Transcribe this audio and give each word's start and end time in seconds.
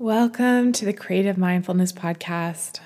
Welcome 0.00 0.72
to 0.72 0.86
the 0.86 0.94
Creative 0.94 1.36
Mindfulness 1.36 1.92
Podcast, 1.92 2.80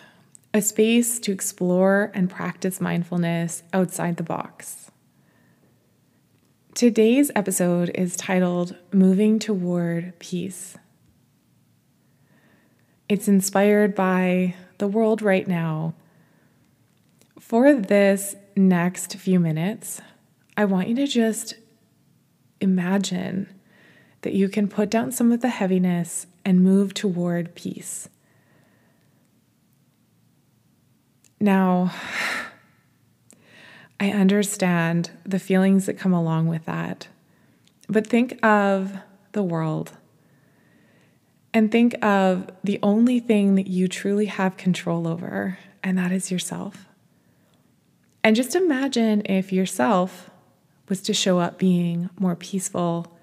a 0.52 0.60
space 0.60 1.20
to 1.20 1.30
explore 1.30 2.10
and 2.12 2.28
practice 2.28 2.80
mindfulness 2.80 3.62
outside 3.72 4.16
the 4.16 4.24
box. 4.24 4.90
Today's 6.74 7.30
episode 7.36 7.92
is 7.94 8.16
titled 8.16 8.76
Moving 8.92 9.38
Toward 9.38 10.18
Peace. 10.18 10.76
It's 13.08 13.28
inspired 13.28 13.94
by 13.94 14.56
the 14.78 14.88
world 14.88 15.22
right 15.22 15.46
now. 15.46 15.94
For 17.38 17.76
this 17.76 18.34
next 18.56 19.14
few 19.14 19.38
minutes, 19.38 20.00
I 20.56 20.64
want 20.64 20.88
you 20.88 20.96
to 20.96 21.06
just 21.06 21.54
imagine 22.60 23.54
that 24.24 24.32
you 24.32 24.48
can 24.48 24.66
put 24.68 24.90
down 24.90 25.12
some 25.12 25.30
of 25.30 25.40
the 25.40 25.50
heaviness 25.50 26.26
and 26.44 26.64
move 26.64 26.94
toward 26.94 27.54
peace. 27.54 28.08
Now, 31.38 31.92
I 34.00 34.10
understand 34.10 35.10
the 35.24 35.38
feelings 35.38 35.86
that 35.86 35.98
come 35.98 36.12
along 36.12 36.48
with 36.48 36.64
that, 36.64 37.08
but 37.88 38.06
think 38.06 38.44
of 38.44 38.98
the 39.32 39.42
world 39.42 39.92
and 41.52 41.70
think 41.70 41.94
of 42.02 42.50
the 42.64 42.80
only 42.82 43.20
thing 43.20 43.54
that 43.54 43.68
you 43.68 43.86
truly 43.86 44.26
have 44.26 44.56
control 44.56 45.06
over, 45.06 45.58
and 45.82 45.96
that 45.96 46.10
is 46.10 46.30
yourself. 46.30 46.86
And 48.24 48.34
just 48.34 48.56
imagine 48.56 49.22
if 49.26 49.52
yourself 49.52 50.30
was 50.88 51.00
to 51.02 51.14
show 51.14 51.38
up 51.38 51.58
being 51.58 52.10
more 52.18 52.34
peaceful, 52.34 53.13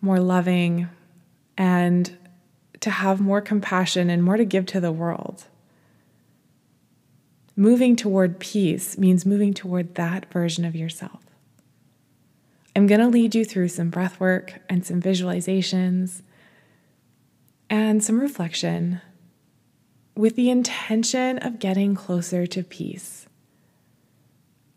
more 0.00 0.20
loving, 0.20 0.88
and 1.56 2.16
to 2.80 2.90
have 2.90 3.20
more 3.20 3.40
compassion 3.40 4.10
and 4.10 4.22
more 4.22 4.36
to 4.36 4.44
give 4.44 4.66
to 4.66 4.80
the 4.80 4.92
world. 4.92 5.44
Moving 7.56 7.96
toward 7.96 8.40
peace 8.40 8.96
means 8.96 9.26
moving 9.26 9.52
toward 9.52 9.96
that 9.96 10.32
version 10.32 10.64
of 10.64 10.74
yourself. 10.74 11.22
I'm 12.74 12.86
going 12.86 13.00
to 13.00 13.08
lead 13.08 13.34
you 13.34 13.44
through 13.44 13.68
some 13.68 13.90
breath 13.90 14.18
work 14.20 14.60
and 14.68 14.86
some 14.86 15.02
visualizations 15.02 16.22
and 17.68 18.02
some 18.02 18.20
reflection 18.20 19.00
with 20.16 20.36
the 20.36 20.50
intention 20.50 21.38
of 21.38 21.58
getting 21.58 21.94
closer 21.94 22.46
to 22.46 22.62
peace. 22.62 23.26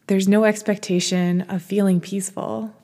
There's 0.07 0.27
no 0.27 0.44
expectation 0.44 1.41
of 1.41 1.61
feeling 1.61 2.01
peaceful. 2.01 2.75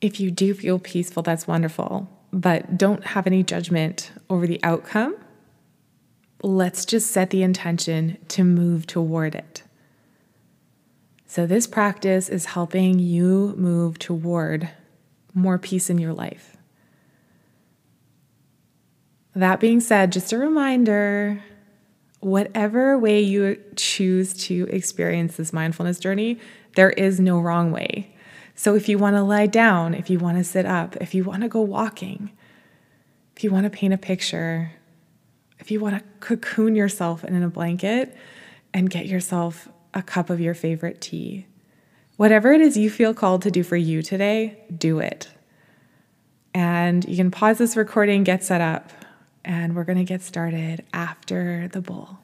If 0.00 0.20
you 0.20 0.30
do 0.30 0.54
feel 0.54 0.78
peaceful, 0.78 1.22
that's 1.22 1.46
wonderful 1.46 2.08
but 2.36 2.76
don't 2.76 3.04
have 3.04 3.26
any 3.26 3.42
judgment 3.42 4.12
over 4.28 4.46
the 4.46 4.60
outcome. 4.62 5.16
Let's 6.42 6.84
just 6.84 7.10
set 7.10 7.30
the 7.30 7.42
intention 7.42 8.18
to 8.28 8.44
move 8.44 8.86
toward 8.86 9.34
it. 9.34 9.62
So, 11.26 11.46
this 11.46 11.66
practice 11.66 12.28
is 12.28 12.46
helping 12.46 12.98
you 12.98 13.54
move 13.56 13.98
toward 13.98 14.70
more 15.34 15.58
peace 15.58 15.90
in 15.90 15.98
your 15.98 16.12
life. 16.12 16.56
That 19.34 19.58
being 19.58 19.80
said, 19.80 20.12
just 20.12 20.32
a 20.32 20.38
reminder 20.38 21.42
whatever 22.20 22.98
way 22.98 23.20
you 23.20 23.62
choose 23.76 24.34
to 24.46 24.66
experience 24.70 25.36
this 25.36 25.52
mindfulness 25.52 25.98
journey, 25.98 26.38
there 26.74 26.90
is 26.90 27.18
no 27.18 27.40
wrong 27.40 27.70
way. 27.70 28.15
So 28.56 28.74
if 28.74 28.88
you 28.88 28.96
want 28.96 29.16
to 29.16 29.22
lie 29.22 29.46
down, 29.46 29.94
if 29.94 30.08
you 30.08 30.18
want 30.18 30.38
to 30.38 30.44
sit 30.44 30.64
up, 30.64 30.96
if 30.96 31.14
you 31.14 31.22
want 31.24 31.42
to 31.42 31.48
go 31.48 31.60
walking, 31.60 32.32
if 33.36 33.44
you 33.44 33.50
want 33.50 33.64
to 33.64 33.70
paint 33.70 33.92
a 33.92 33.98
picture, 33.98 34.72
if 35.60 35.70
you 35.70 35.78
want 35.78 35.98
to 35.98 36.04
cocoon 36.20 36.74
yourself 36.74 37.22
in 37.22 37.42
a 37.42 37.48
blanket 37.50 38.16
and 38.72 38.88
get 38.88 39.06
yourself 39.06 39.68
a 39.92 40.02
cup 40.02 40.30
of 40.30 40.40
your 40.40 40.54
favorite 40.54 41.02
tea, 41.02 41.46
whatever 42.16 42.50
it 42.50 42.62
is 42.62 42.78
you 42.78 42.88
feel 42.88 43.12
called 43.12 43.42
to 43.42 43.50
do 43.50 43.62
for 43.62 43.76
you 43.76 44.02
today, 44.02 44.58
do 44.76 45.00
it. 45.00 45.28
And 46.54 47.06
you 47.06 47.16
can 47.16 47.30
pause 47.30 47.58
this 47.58 47.76
recording, 47.76 48.24
get 48.24 48.42
set 48.42 48.62
up, 48.62 48.90
and 49.44 49.76
we're 49.76 49.84
going 49.84 49.98
to 49.98 50.04
get 50.04 50.22
started 50.22 50.82
after 50.94 51.68
the 51.68 51.82
bowl. 51.82 52.18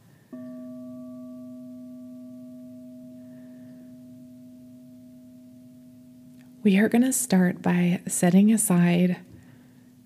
We 6.62 6.78
are 6.78 6.88
going 6.88 7.02
to 7.02 7.12
start 7.12 7.60
by 7.60 8.00
setting 8.06 8.52
aside 8.52 9.16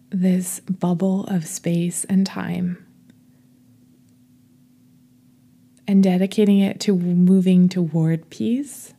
this 0.09 0.61
bubble 0.61 1.27
of 1.27 1.47
space 1.47 2.05
and 2.05 2.27
time 2.27 2.83
and 5.87 6.03
dedicating 6.03 6.61
it 6.61 6.81
to 6.81 6.95
moving 6.97 7.69
toward 7.69 8.31
peace 8.31 8.95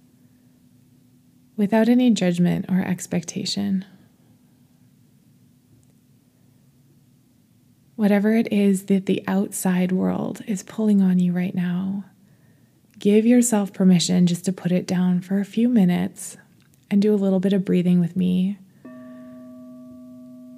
without 1.55 1.89
any 1.89 2.11
judgment 2.11 2.65
or 2.69 2.81
expectation. 2.81 3.83
Whatever 7.95 8.35
it 8.35 8.53
is 8.53 8.85
that 8.85 9.07
the 9.07 9.23
outside 9.27 9.91
world 9.91 10.43
is 10.45 10.61
pulling 10.61 11.01
on 11.01 11.17
you 11.17 11.33
right 11.33 11.55
now, 11.55 12.05
give 12.99 13.25
yourself 13.25 13.73
permission 13.73 14.27
just 14.27 14.45
to 14.45 14.53
put 14.53 14.71
it 14.71 14.85
down 14.85 15.21
for 15.21 15.39
a 15.39 15.45
few 15.45 15.67
minutes 15.67 16.37
and 16.89 17.01
do 17.01 17.13
a 17.13 17.15
little 17.15 17.39
bit 17.39 17.53
of 17.53 17.65
breathing 17.65 17.99
with 17.99 18.15
me 18.15 18.57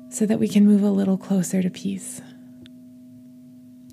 so 0.09 0.25
that 0.25 0.40
we 0.40 0.47
can 0.47 0.66
move 0.66 0.84
a 0.84 0.90
little 0.90 1.17
closer 1.17 1.62
to 1.62 1.69
peace. 1.69 2.22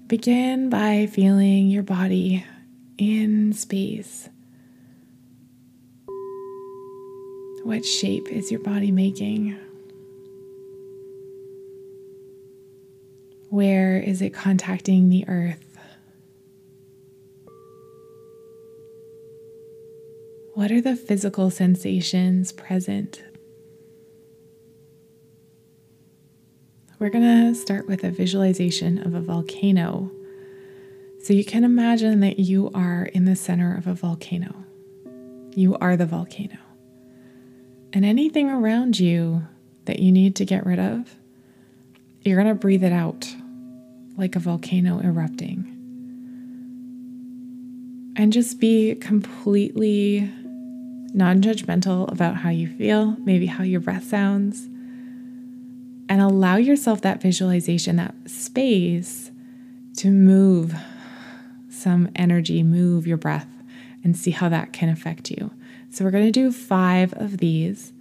Begin 0.06 0.70
by 0.70 1.06
feeling 1.06 1.68
your 1.68 1.82
body 1.82 2.44
in 2.96 3.52
space. 3.52 4.28
What 7.64 7.84
shape 7.84 8.28
is 8.28 8.50
your 8.52 8.60
body 8.60 8.92
making? 8.92 9.58
Where 13.50 13.98
is 13.98 14.22
it 14.22 14.30
contacting 14.30 15.08
the 15.08 15.24
earth? 15.28 15.65
What 20.56 20.72
are 20.72 20.80
the 20.80 20.96
physical 20.96 21.50
sensations 21.50 22.50
present? 22.50 23.22
We're 26.98 27.10
going 27.10 27.52
to 27.52 27.54
start 27.54 27.86
with 27.86 28.02
a 28.04 28.10
visualization 28.10 29.06
of 29.06 29.12
a 29.12 29.20
volcano. 29.20 30.10
So 31.22 31.34
you 31.34 31.44
can 31.44 31.62
imagine 31.62 32.20
that 32.20 32.38
you 32.38 32.70
are 32.72 33.04
in 33.04 33.26
the 33.26 33.36
center 33.36 33.76
of 33.76 33.86
a 33.86 33.92
volcano. 33.92 34.64
You 35.54 35.76
are 35.76 35.94
the 35.94 36.06
volcano. 36.06 36.56
And 37.92 38.06
anything 38.06 38.48
around 38.48 38.98
you 38.98 39.42
that 39.84 39.98
you 39.98 40.10
need 40.10 40.36
to 40.36 40.46
get 40.46 40.64
rid 40.64 40.78
of, 40.78 41.16
you're 42.22 42.42
going 42.42 42.48
to 42.48 42.58
breathe 42.58 42.82
it 42.82 42.94
out 42.94 43.28
like 44.16 44.36
a 44.36 44.40
volcano 44.40 45.00
erupting. 45.00 45.70
And 48.16 48.32
just 48.32 48.58
be 48.58 48.94
completely 48.94 50.32
non 51.12 51.40
judgmental 51.40 52.10
about 52.10 52.36
how 52.36 52.50
you 52.50 52.66
feel, 52.66 53.16
maybe 53.20 53.46
how 53.46 53.64
your 53.64 53.80
breath 53.80 54.04
sounds, 54.04 54.66
and 56.08 56.20
allow 56.20 56.56
yourself 56.56 57.00
that 57.02 57.20
visualization, 57.20 57.96
that 57.96 58.14
space 58.26 59.30
to 59.96 60.10
move 60.10 60.74
some 61.68 62.10
energy, 62.14 62.62
move 62.62 63.06
your 63.06 63.16
breath, 63.16 63.48
and 64.04 64.16
see 64.16 64.30
how 64.30 64.48
that 64.48 64.72
can 64.72 64.88
affect 64.88 65.30
you. 65.30 65.50
So, 65.90 66.04
we're 66.04 66.10
going 66.10 66.26
to 66.26 66.32
do 66.32 66.52
five 66.52 67.12
of 67.14 67.38
these, 67.38 67.92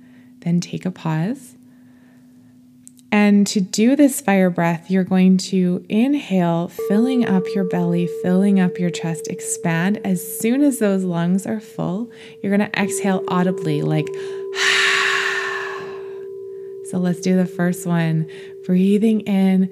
then 0.41 0.59
take 0.59 0.85
a 0.85 0.91
pause 0.91 1.54
and 3.16 3.48
to 3.48 3.62
do 3.62 3.96
this 3.96 4.20
fire 4.20 4.50
breath, 4.50 4.91
you're 4.91 5.06
going 5.06 5.38
to 5.38 5.85
inhale, 5.88 6.67
filling 6.90 7.26
up 7.26 7.44
your 7.56 7.64
belly, 7.64 8.09
filling 8.22 8.59
up 8.59 8.78
your 8.78 8.90
chest, 8.90 9.29
expand. 9.29 10.02
As 10.03 10.22
soon 10.38 10.62
as 10.62 10.79
those 10.79 11.06
lungs 11.06 11.47
are 11.47 11.62
full, 11.62 12.12
you're 12.41 12.56
going 12.56 12.70
to 12.70 12.78
exhale 12.78 13.23
audibly, 13.29 13.84
like, 13.84 14.06
so 16.90 16.97
let's 16.97 17.22
do 17.22 17.38
the 17.38 17.46
first 17.46 17.85
one. 17.85 18.29
Breathing 18.66 19.22
in, 19.22 19.72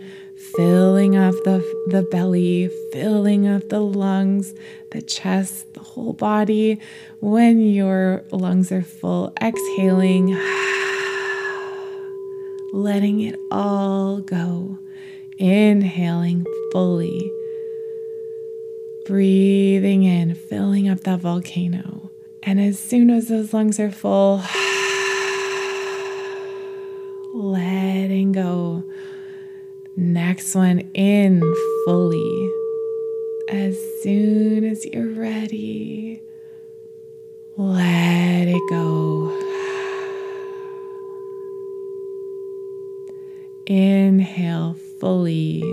filling 0.56 1.18
up 1.18 1.36
the, 1.44 1.60
the 1.88 2.04
belly, 2.04 2.70
filling 2.94 3.46
up 3.46 3.68
the 3.68 3.82
lungs, 3.82 4.54
the 4.92 5.02
chest, 5.02 5.74
the 5.74 5.82
whole 5.82 6.14
body. 6.14 6.80
When 7.20 7.60
your 7.60 8.24
lungs 8.32 8.72
are 8.72 8.84
full, 8.84 9.34
exhaling 9.42 10.30
letting 12.74 13.22
it 13.22 13.40
all 13.52 14.20
go. 14.20 14.80
Inhaling 15.38 16.46
fully. 16.72 17.32
Breathing 19.06 20.04
in, 20.04 20.34
filling 20.34 20.90
up 20.90 21.02
that 21.02 21.20
volcano. 21.20 22.10
And 22.42 22.60
as 22.60 22.80
soon 22.80 23.12
as 23.12 23.28
those 23.28 23.54
lungs 23.54 23.80
are 23.80 23.92
full, 23.92 24.38
letting 27.34 28.32
go. 28.32 28.84
Next 29.96 30.56
one 30.56 30.90
in 30.96 31.42
fully. 31.86 32.50
As 33.50 33.78
soon 34.02 34.64
as 34.64 34.84
you're 34.86 35.14
ready, 35.14 36.24
let 37.56 38.48
it 38.48 38.70
go. 38.70 39.53
Inhale 43.66 44.76
fully. 45.00 45.64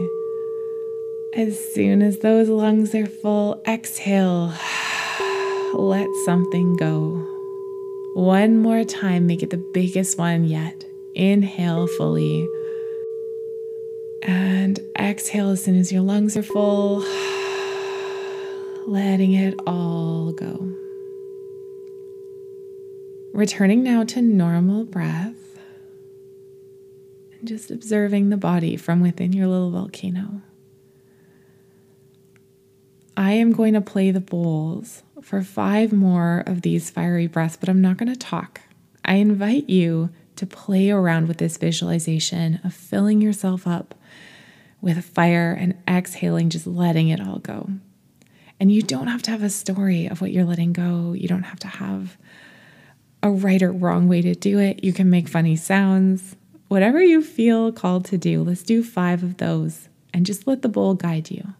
As 1.34 1.58
soon 1.74 2.02
as 2.02 2.18
those 2.18 2.48
lungs 2.48 2.94
are 2.94 3.06
full, 3.06 3.60
exhale. 3.66 4.54
Let 5.74 6.08
something 6.24 6.76
go. 6.76 7.26
One 8.14 8.58
more 8.58 8.84
time, 8.84 9.26
make 9.26 9.42
it 9.42 9.50
the 9.50 9.56
biggest 9.56 10.18
one 10.18 10.44
yet. 10.44 10.84
Inhale 11.16 11.88
fully. 11.88 12.48
And 14.22 14.78
exhale 14.96 15.50
as 15.50 15.64
soon 15.64 15.76
as 15.76 15.90
your 15.90 16.02
lungs 16.02 16.36
are 16.36 16.44
full, 16.44 17.00
letting 18.86 19.32
it 19.32 19.58
all 19.66 20.30
go. 20.30 20.68
Returning 23.32 23.82
now 23.82 24.04
to 24.04 24.22
normal 24.22 24.84
breath 24.84 25.49
just 27.44 27.70
observing 27.70 28.30
the 28.30 28.36
body 28.36 28.76
from 28.76 29.00
within 29.00 29.32
your 29.32 29.46
little 29.46 29.70
volcano. 29.70 30.42
I 33.16 33.32
am 33.32 33.52
going 33.52 33.74
to 33.74 33.80
play 33.80 34.10
the 34.10 34.20
bowls 34.20 35.02
for 35.20 35.42
five 35.42 35.92
more 35.92 36.42
of 36.46 36.62
these 36.62 36.90
fiery 36.90 37.26
breaths, 37.26 37.56
but 37.56 37.68
I'm 37.68 37.82
not 37.82 37.98
going 37.98 38.12
to 38.12 38.18
talk. 38.18 38.62
I 39.04 39.14
invite 39.14 39.68
you 39.68 40.10
to 40.36 40.46
play 40.46 40.90
around 40.90 41.28
with 41.28 41.38
this 41.38 41.58
visualization 41.58 42.60
of 42.64 42.72
filling 42.72 43.20
yourself 43.20 43.66
up 43.66 43.94
with 44.80 45.04
fire 45.04 45.52
and 45.52 45.76
exhaling, 45.86 46.48
just 46.48 46.66
letting 46.66 47.08
it 47.08 47.20
all 47.20 47.38
go. 47.40 47.68
And 48.58 48.72
you 48.72 48.82
don't 48.82 49.08
have 49.08 49.22
to 49.22 49.30
have 49.30 49.42
a 49.42 49.50
story 49.50 50.06
of 50.06 50.20
what 50.20 50.32
you're 50.32 50.44
letting 50.44 50.72
go. 50.72 51.12
You 51.12 51.28
don't 51.28 51.42
have 51.42 51.58
to 51.60 51.68
have 51.68 52.16
a 53.22 53.30
right 53.30 53.62
or 53.62 53.72
wrong 53.72 54.08
way 54.08 54.22
to 54.22 54.34
do 54.34 54.58
it. 54.58 54.82
You 54.82 54.92
can 54.92 55.10
make 55.10 55.28
funny 55.28 55.56
sounds, 55.56 56.36
whatever 56.70 57.02
you 57.02 57.20
feel 57.20 57.72
called 57.72 58.04
to 58.04 58.16
do. 58.16 58.44
Let's 58.44 58.62
do 58.62 58.84
five 58.84 59.24
of 59.24 59.38
those 59.38 59.88
and 60.14 60.24
just 60.24 60.46
let 60.46 60.62
the 60.62 60.68
bowl 60.68 60.94
guide 60.94 61.28
you. 61.28 61.54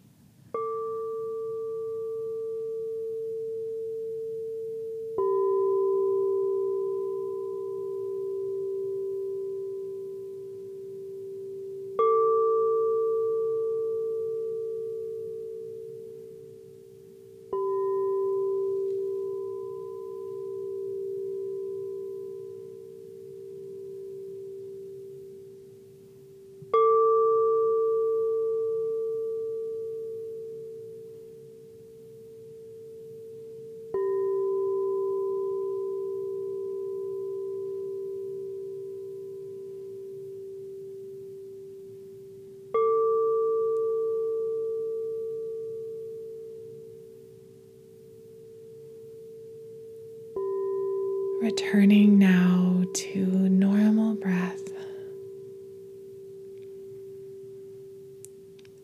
Returning 51.51 52.17
now 52.17 52.85
to 52.95 53.27
normal 53.27 54.15
breath. 54.15 54.61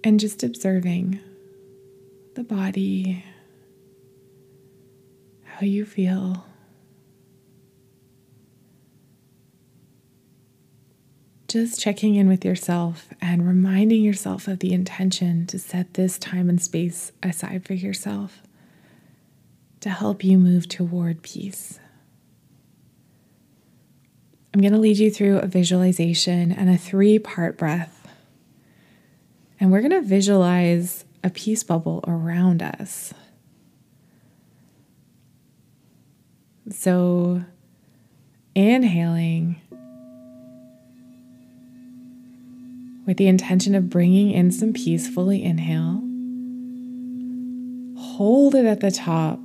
And 0.03 0.19
just 0.19 0.43
observing 0.43 1.21
the 2.35 2.43
body, 2.43 3.25
how 5.45 5.65
you 5.65 5.85
feel. 5.85 6.45
Just 11.47 11.81
checking 11.81 12.17
in 12.17 12.27
with 12.27 12.45
yourself 12.45 13.07
and 13.21 13.47
reminding 13.47 14.03
yourself 14.03 14.49
of 14.49 14.59
the 14.59 14.73
intention 14.73 15.47
to 15.47 15.59
set 15.61 15.95
this 15.95 16.19
time 16.19 16.49
and 16.49 16.61
space 16.61 17.13
aside 17.23 17.65
for 17.65 17.75
yourself 17.75 18.43
to 19.79 19.89
help 19.89 20.25
you 20.25 20.37
move 20.37 20.69
toward 20.69 21.23
peace. 21.23 21.79
I'm 24.57 24.63
going 24.63 24.73
to 24.73 24.79
lead 24.79 24.97
you 24.97 25.11
through 25.11 25.41
a 25.41 25.47
visualization 25.47 26.51
and 26.51 26.71
a 26.71 26.79
three 26.79 27.19
part 27.19 27.59
breath. 27.59 28.09
And 29.61 29.71
we're 29.71 29.81
going 29.81 29.91
to 29.91 30.01
visualize 30.01 31.05
a 31.23 31.29
peace 31.29 31.63
bubble 31.63 32.03
around 32.09 32.63
us. 32.63 33.13
So, 36.71 37.45
inhaling 38.55 39.61
with 43.07 43.19
the 43.19 43.29
intention 43.29 43.75
of 43.75 43.91
bringing 43.91 44.31
in 44.31 44.51
some 44.51 44.73
peace, 44.73 45.07
fully 45.07 45.45
inhale. 45.45 46.03
Hold 48.03 48.55
it 48.55 48.65
at 48.65 48.81
the 48.81 48.91
top 48.91 49.39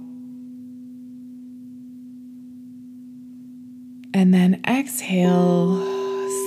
And 4.13 4.33
then 4.33 4.61
exhale 4.67 5.77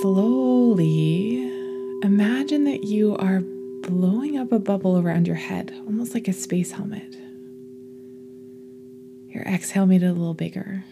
slowly. 0.01 1.43
Imagine 2.03 2.65
that 2.65 2.83
you 2.83 3.15
are 3.17 3.41
blowing 3.81 4.37
up 4.37 4.51
a 4.51 4.59
bubble 4.59 4.99
around 4.99 5.25
your 5.27 5.35
head, 5.35 5.73
almost 5.87 6.13
like 6.13 6.27
a 6.27 6.33
space 6.33 6.71
helmet. 6.71 7.15
Your 9.33 9.43
exhale 9.43 9.85
made 9.85 10.03
it 10.03 10.07
a 10.07 10.13
little 10.13 10.33
bigger. 10.33 10.83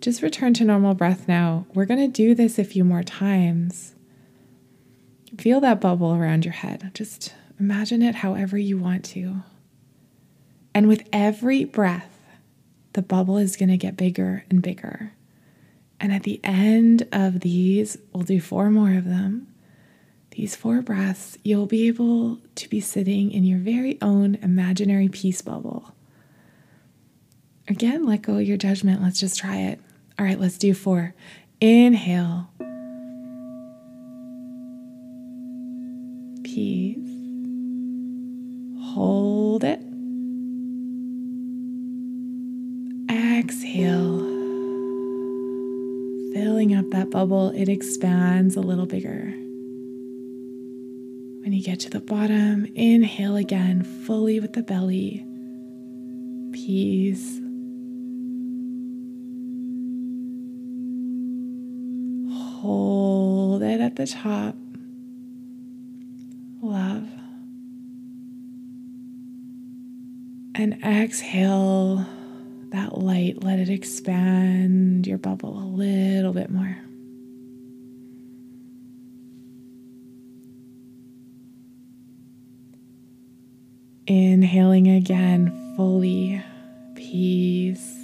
Just 0.00 0.22
return 0.22 0.54
to 0.54 0.64
normal 0.64 0.94
breath 0.94 1.28
now. 1.28 1.66
We're 1.74 1.84
going 1.84 2.00
to 2.00 2.08
do 2.08 2.34
this 2.34 2.58
a 2.58 2.64
few 2.64 2.84
more 2.84 3.02
times. 3.02 3.94
Feel 5.36 5.60
that 5.60 5.80
bubble 5.80 6.14
around 6.14 6.44
your 6.44 6.54
head. 6.54 6.90
Just 6.94 7.34
imagine 7.60 8.02
it 8.02 8.16
however 8.16 8.56
you 8.56 8.78
want 8.78 9.04
to. 9.06 9.42
And 10.74 10.88
with 10.88 11.06
every 11.12 11.64
breath, 11.64 12.15
the 12.96 13.02
bubble 13.02 13.36
is 13.36 13.56
going 13.56 13.68
to 13.68 13.76
get 13.76 13.94
bigger 13.94 14.42
and 14.48 14.62
bigger. 14.62 15.12
And 16.00 16.14
at 16.14 16.22
the 16.22 16.40
end 16.42 17.06
of 17.12 17.40
these, 17.40 17.98
we'll 18.10 18.24
do 18.24 18.40
four 18.40 18.70
more 18.70 18.96
of 18.96 19.04
them. 19.04 19.48
These 20.30 20.56
four 20.56 20.80
breaths, 20.80 21.36
you'll 21.44 21.66
be 21.66 21.88
able 21.88 22.38
to 22.54 22.68
be 22.70 22.80
sitting 22.80 23.32
in 23.32 23.44
your 23.44 23.58
very 23.58 23.98
own 24.00 24.36
imaginary 24.36 25.10
peace 25.10 25.42
bubble. 25.42 25.94
Again, 27.68 28.06
let 28.06 28.22
go 28.22 28.36
of 28.36 28.42
your 28.42 28.56
judgment. 28.56 29.02
Let's 29.02 29.20
just 29.20 29.38
try 29.38 29.56
it. 29.56 29.78
All 30.18 30.24
right, 30.24 30.40
let's 30.40 30.56
do 30.56 30.72
four. 30.72 31.14
Inhale. 31.60 32.48
Peace. 36.42 36.96
Hold 38.94 39.64
it. 39.64 39.82
Exhale, 43.46 44.18
filling 46.32 46.74
up 46.74 46.90
that 46.90 47.10
bubble, 47.10 47.50
it 47.50 47.68
expands 47.68 48.56
a 48.56 48.60
little 48.60 48.86
bigger. 48.86 49.32
When 51.42 51.52
you 51.52 51.62
get 51.62 51.78
to 51.80 51.90
the 51.90 52.00
bottom, 52.00 52.66
inhale 52.74 53.36
again, 53.36 53.84
fully 53.84 54.40
with 54.40 54.54
the 54.54 54.64
belly. 54.64 55.24
Peace. 56.52 57.40
Hold 62.62 63.62
it 63.62 63.80
at 63.80 63.94
the 63.94 64.08
top. 64.08 64.56
Love. 66.60 67.06
And 70.56 70.82
exhale 70.82 72.04
that 72.76 72.98
light, 72.98 73.42
let 73.42 73.58
it 73.58 73.70
expand 73.70 75.06
your 75.06 75.16
bubble 75.16 75.58
a 75.58 75.64
little 75.64 76.34
bit 76.34 76.50
more. 76.50 76.76
Inhaling 84.06 84.88
again 84.88 85.74
fully, 85.74 86.42
peace. 86.94 87.94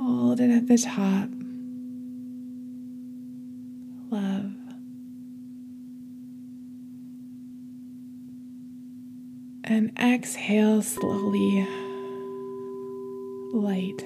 Hold 0.00 0.40
it 0.40 0.50
at 0.50 0.68
the 0.68 0.78
top. 0.78 1.28
Love. 4.10 4.63
And 9.74 9.90
exhale 9.98 10.82
slowly. 10.82 11.66
Light. 13.52 14.04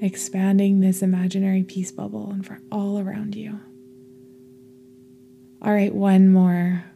Expanding 0.00 0.80
this 0.80 1.02
imaginary 1.02 1.62
peace 1.62 1.92
bubble 1.92 2.30
and 2.30 2.46
for 2.46 2.58
all 2.72 2.98
around 2.98 3.34
you. 3.34 3.60
All 5.60 5.74
right, 5.74 5.94
one 5.94 6.30
more. 6.30 6.86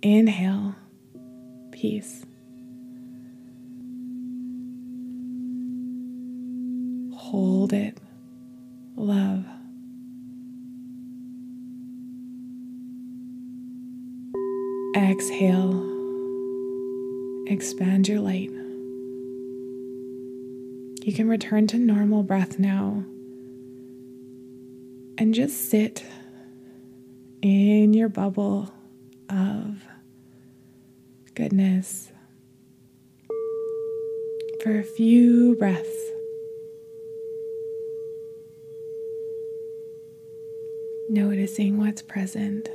Inhale, 0.00 0.76
peace. 1.72 2.24
Hold 7.14 7.74
it, 7.74 7.98
love. 8.96 9.44
Exhale, 15.10 15.74
expand 17.48 18.06
your 18.06 18.20
light. 18.20 18.52
You 21.04 21.12
can 21.12 21.28
return 21.28 21.66
to 21.66 21.78
normal 21.78 22.22
breath 22.22 22.60
now 22.60 23.02
and 25.18 25.34
just 25.34 25.68
sit 25.68 26.04
in 27.42 27.92
your 27.92 28.08
bubble 28.08 28.72
of 29.28 29.82
goodness 31.34 32.12
for 34.62 34.78
a 34.78 34.84
few 34.84 35.56
breaths. 35.56 35.88
Noticing 41.08 41.78
what's 41.78 42.00
present. 42.00 42.68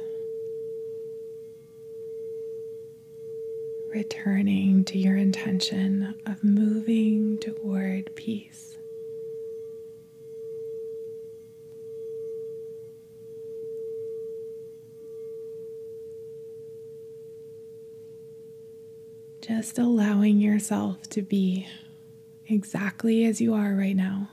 Returning 3.95 4.83
to 4.83 4.97
your 4.97 5.15
intention 5.15 6.15
of 6.25 6.43
moving 6.43 7.37
toward 7.37 8.13
peace. 8.17 8.75
Just 19.39 19.79
allowing 19.79 20.39
yourself 20.39 21.03
to 21.11 21.21
be 21.21 21.65
exactly 22.47 23.23
as 23.23 23.39
you 23.39 23.53
are 23.53 23.73
right 23.75 23.95
now. 23.95 24.29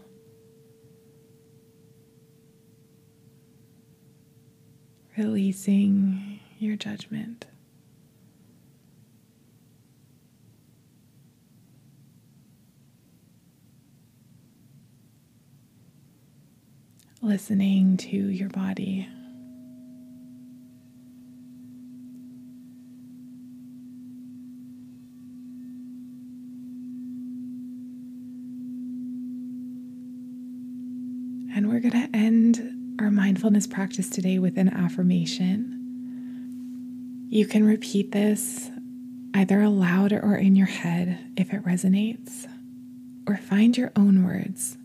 Releasing 5.17 6.41
your 6.59 6.75
judgment. 6.75 7.47
Listening 17.25 17.97
to 17.99 18.17
your 18.17 18.49
body. 18.49 19.07
And 31.55 31.69
we're 31.69 31.79
going 31.79 31.93
to 31.93 32.09
end 32.13 32.99
our 33.01 33.13
mindfulness 33.13 33.69
practice 33.69 34.11
today 34.11 34.41
with 34.41 34.59
an 34.59 34.69
affirmation. 34.71 35.79
You 37.29 37.47
can 37.47 37.65
repeat 37.65 38.11
this 38.11 38.69
either 39.33 39.63
aloud 39.63 40.13
or 40.13 40.35
in 40.35 40.57
your 40.57 40.67
head 40.67 41.21
if 41.37 41.53
it 41.53 41.63
resonates, 41.65 42.49
or 43.29 43.37
find 43.37 43.77
your 43.77 43.93
own 43.95 44.25
words. 44.25 44.77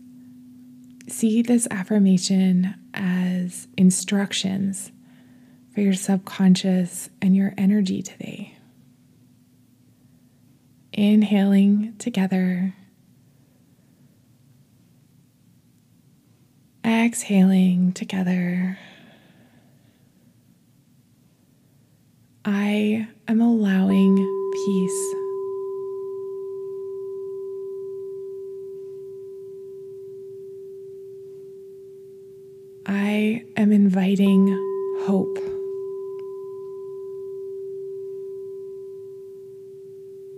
See 1.08 1.42
this 1.42 1.66
affirmation 1.70 2.74
as 2.94 3.66
instructions 3.76 4.92
for 5.74 5.80
your 5.80 5.94
subconscious 5.94 7.10
and 7.22 7.34
your 7.34 7.54
energy 7.56 8.02
today. 8.02 8.56
Inhaling 10.92 11.94
together 11.98 12.74
Exhaling 16.88 17.92
together. 17.92 18.78
I 22.46 23.06
am 23.28 23.40
allowing 23.42 24.16
peace. 24.52 25.17
I 33.38 33.44
am 33.60 33.70
inviting 33.70 34.48
hope. 35.02 35.38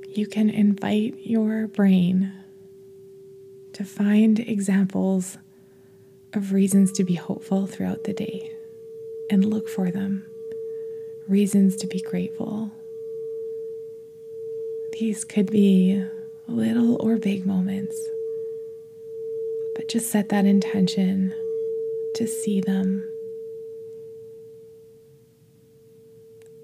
You 0.08 0.26
can 0.26 0.50
invite 0.50 1.14
your 1.22 1.66
brain 1.66 2.30
to 3.72 3.84
find 3.84 4.38
examples 4.38 5.38
of 6.34 6.52
reasons 6.52 6.92
to 6.92 7.04
be 7.04 7.14
hopeful 7.14 7.66
throughout 7.66 8.04
the 8.04 8.12
day 8.12 8.52
and 9.30 9.46
look 9.46 9.68
for 9.68 9.90
them. 9.90 10.26
Reasons 11.26 11.76
to 11.76 11.86
be 11.86 12.02
grateful. 12.02 12.70
These 14.98 15.24
could 15.24 15.50
be 15.50 16.04
little 16.46 17.00
or 17.00 17.16
big 17.16 17.46
moments, 17.46 17.96
but 19.74 19.88
just 19.88 20.10
set 20.10 20.28
that 20.28 20.44
intention 20.44 21.32
to 22.20 22.26
see 22.26 22.60
them. 22.60 23.02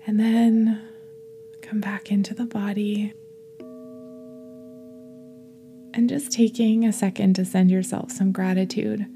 And 0.06 0.20
then 0.20 0.86
come 1.62 1.80
back 1.80 2.12
into 2.12 2.34
the 2.34 2.44
body. 2.44 3.14
And 5.94 6.10
just 6.10 6.30
taking 6.30 6.84
a 6.84 6.92
second 6.92 7.36
to 7.36 7.46
send 7.46 7.70
yourself 7.70 8.12
some 8.12 8.32
gratitude 8.32 9.06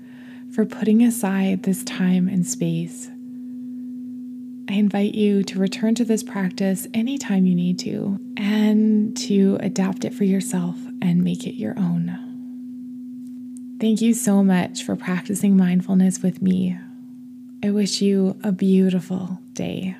for 0.55 0.65
putting 0.65 1.03
aside 1.03 1.65
this 1.65 1.85
time 1.85 2.27
and 2.27 2.47
space. 2.47 3.09
I 4.71 4.79
invite 4.79 5.15
you 5.15 5.43
to 5.43 5.59
return 5.59 5.95
to 5.97 6.07
this 6.07 6.23
practice 6.23 6.87
anytime 6.95 7.45
you 7.45 7.55
need 7.55 7.79
to 7.81 8.19
and 8.39 9.15
to 9.19 9.59
adapt 9.61 10.07
it 10.07 10.15
for 10.15 10.25
yourself 10.25 10.77
and 11.03 11.23
make 11.23 11.47
it 11.47 11.57
your 11.57 11.79
own. 11.79 12.30
Thank 13.81 14.03
you 14.03 14.13
so 14.13 14.45
much 14.45 14.85
for 14.85 14.95
practicing 14.95 15.57
mindfulness 15.57 16.23
with 16.23 16.43
me. 16.43 16.79
I 17.65 17.71
wish 17.71 18.03
you 18.03 18.39
a 18.45 18.53
beautiful 18.53 19.41
day. 19.55 19.97